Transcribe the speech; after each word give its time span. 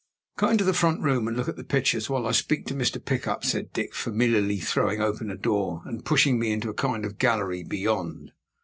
"Go 0.35 0.49
into 0.49 0.63
the 0.63 0.73
front 0.73 0.97
show 1.01 1.03
room, 1.03 1.27
and 1.27 1.37
look 1.37 1.47
at 1.47 1.57
the 1.57 1.63
pictures, 1.63 2.09
while 2.09 2.25
I 2.25 2.31
speak 2.31 2.65
to 2.65 2.73
Mr. 2.73 2.97
Pickup," 2.99 3.45
said 3.45 3.71
Dick, 3.71 3.93
familiarly 3.93 4.57
throwing 4.57 4.99
open 4.99 5.29
a 5.29 5.37
door, 5.37 5.83
and 5.85 6.03
pushing 6.03 6.39
me 6.39 6.51
into 6.51 6.69
a 6.71 6.73
kind 6.73 7.05
of 7.05 7.19
gallery 7.19 7.61
beyond. 7.61 8.31